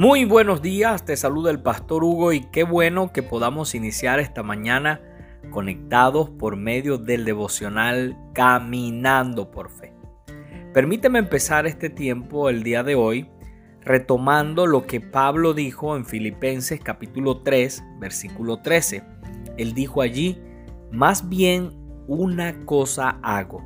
[0.00, 4.42] Muy buenos días, te saluda el pastor Hugo y qué bueno que podamos iniciar esta
[4.42, 5.02] mañana
[5.50, 9.92] conectados por medio del devocional Caminando por Fe.
[10.72, 13.28] Permíteme empezar este tiempo el día de hoy
[13.82, 19.04] retomando lo que Pablo dijo en Filipenses capítulo 3, versículo 13.
[19.58, 20.40] Él dijo allí,
[20.90, 21.72] más bien
[22.06, 23.62] una cosa hago,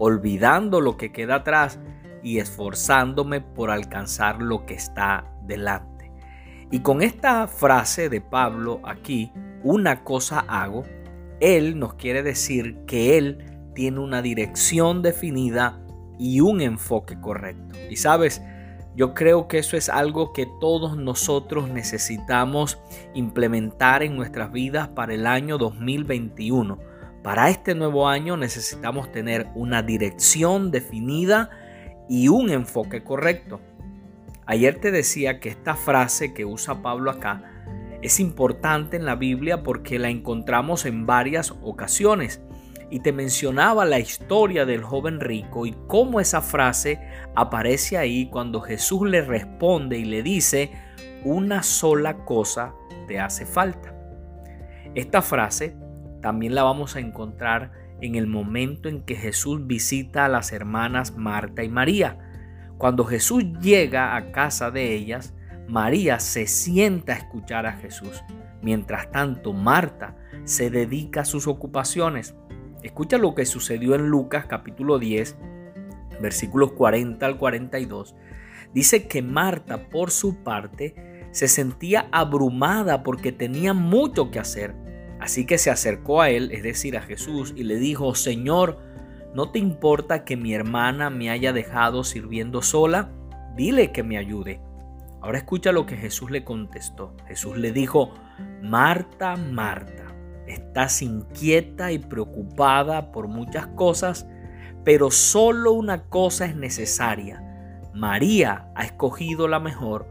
[0.00, 1.78] olvidando lo que queda atrás
[2.24, 6.10] y esforzándome por alcanzar lo que está delante.
[6.70, 9.32] Y con esta frase de Pablo aquí,
[9.62, 10.84] una cosa hago,
[11.40, 15.80] él nos quiere decir que él tiene una dirección definida
[16.18, 17.76] y un enfoque correcto.
[17.90, 18.42] Y sabes,
[18.96, 22.78] yo creo que eso es algo que todos nosotros necesitamos
[23.14, 26.78] implementar en nuestras vidas para el año 2021.
[27.22, 31.50] Para este nuevo año necesitamos tener una dirección definida
[32.08, 33.60] y un enfoque correcto.
[34.46, 37.42] Ayer te decía que esta frase que usa Pablo acá
[38.00, 42.40] es importante en la Biblia porque la encontramos en varias ocasiones
[42.88, 47.00] y te mencionaba la historia del joven rico y cómo esa frase
[47.34, 50.70] aparece ahí cuando Jesús le responde y le dice,
[51.24, 52.72] una sola cosa
[53.08, 53.92] te hace falta.
[54.94, 55.76] Esta frase
[56.22, 61.16] también la vamos a encontrar en el momento en que Jesús visita a las hermanas
[61.16, 62.18] Marta y María.
[62.78, 65.34] Cuando Jesús llega a casa de ellas,
[65.66, 68.22] María se sienta a escuchar a Jesús.
[68.62, 72.34] Mientras tanto, Marta se dedica a sus ocupaciones.
[72.82, 75.36] Escucha lo que sucedió en Lucas capítulo 10,
[76.20, 78.14] versículos 40 al 42.
[78.74, 84.74] Dice que Marta, por su parte, se sentía abrumada porque tenía mucho que hacer.
[85.18, 88.78] Así que se acercó a él, es decir, a Jesús, y le dijo, Señor,
[89.36, 93.10] ¿no te importa que mi hermana me haya dejado sirviendo sola?
[93.54, 94.62] Dile que me ayude.
[95.20, 97.14] Ahora escucha lo que Jesús le contestó.
[97.28, 98.14] Jesús le dijo,
[98.62, 100.04] Marta, Marta,
[100.46, 104.26] estás inquieta y preocupada por muchas cosas,
[104.84, 107.42] pero solo una cosa es necesaria.
[107.92, 110.08] María ha escogido la mejor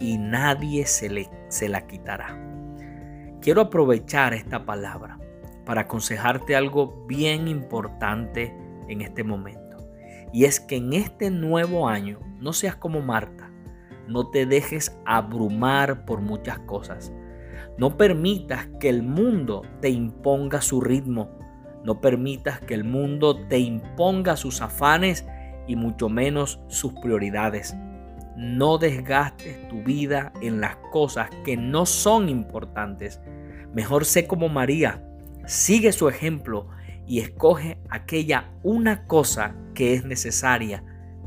[0.00, 2.36] y nadie se, le, se la quitará.
[3.40, 5.20] Quiero aprovechar esta palabra
[5.64, 9.76] para aconsejarte algo bien importante en este momento.
[10.32, 13.50] Y es que en este nuevo año no seas como Marta.
[14.08, 17.12] No te dejes abrumar por muchas cosas.
[17.78, 21.30] No permitas que el mundo te imponga su ritmo.
[21.84, 25.26] No permitas que el mundo te imponga sus afanes
[25.66, 27.76] y mucho menos sus prioridades.
[28.36, 33.20] No desgastes tu vida en las cosas que no son importantes.
[33.72, 35.04] Mejor sé como María,
[35.46, 36.68] sigue su ejemplo
[37.06, 40.82] y escoge aquella una cosa que es necesaria,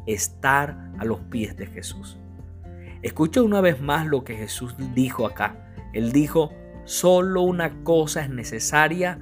[0.05, 2.17] estar a los pies de Jesús.
[3.01, 5.55] Escucha una vez más lo que Jesús dijo acá.
[5.93, 6.51] Él dijo,
[6.85, 9.19] solo una cosa es necesaria,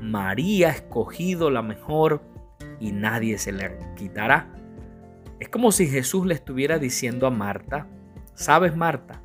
[0.00, 2.22] María ha escogido la mejor
[2.78, 4.52] y nadie se le quitará.
[5.40, 7.88] Es como si Jesús le estuviera diciendo a Marta,
[8.34, 9.22] sabes Marta,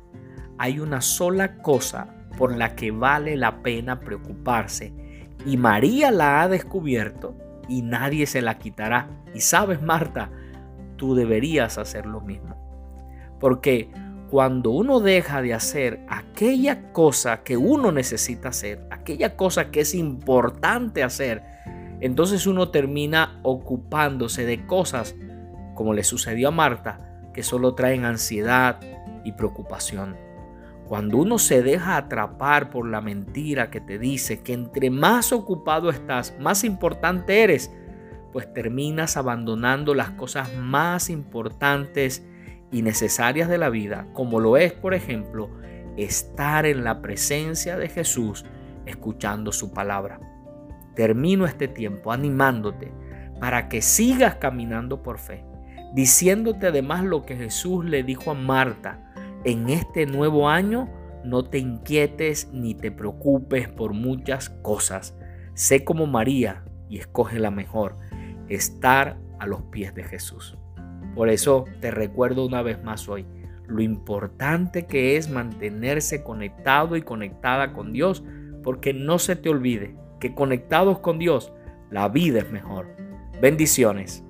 [0.58, 4.92] hay una sola cosa por la que vale la pena preocuparse
[5.46, 7.34] y María la ha descubierto
[7.68, 9.08] y nadie se la quitará.
[9.34, 10.30] Y sabes Marta,
[10.96, 12.56] tú deberías hacer lo mismo.
[13.40, 13.90] Porque
[14.30, 19.94] cuando uno deja de hacer aquella cosa que uno necesita hacer, aquella cosa que es
[19.94, 21.42] importante hacer,
[22.00, 25.14] entonces uno termina ocupándose de cosas
[25.74, 26.98] como le sucedió a Marta,
[27.32, 28.80] que solo traen ansiedad
[29.24, 30.16] y preocupación.
[30.92, 35.88] Cuando uno se deja atrapar por la mentira que te dice que entre más ocupado
[35.88, 37.72] estás, más importante eres,
[38.30, 42.26] pues terminas abandonando las cosas más importantes
[42.70, 45.48] y necesarias de la vida, como lo es, por ejemplo,
[45.96, 48.44] estar en la presencia de Jesús
[48.84, 50.20] escuchando su palabra.
[50.94, 52.92] Termino este tiempo animándote
[53.40, 55.42] para que sigas caminando por fe
[55.94, 59.12] diciéndote además lo que Jesús le dijo a Marta,
[59.44, 60.88] en este nuevo año
[61.24, 65.16] no te inquietes ni te preocupes por muchas cosas.
[65.54, 67.96] Sé como María y escoge la mejor,
[68.48, 70.56] estar a los pies de Jesús.
[71.14, 73.26] Por eso te recuerdo una vez más hoy
[73.66, 78.22] lo importante que es mantenerse conectado y conectada con Dios,
[78.62, 81.52] porque no se te olvide que conectados con Dios,
[81.90, 82.94] la vida es mejor.
[83.40, 84.24] Bendiciones.